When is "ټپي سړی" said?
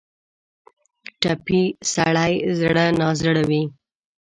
1.21-2.33